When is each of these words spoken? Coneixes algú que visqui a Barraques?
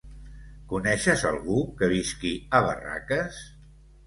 Coneixes 0.71 1.25
algú 1.31 1.57
que 1.83 1.91
visqui 1.93 2.33
a 2.61 2.63
Barraques? 2.71 3.41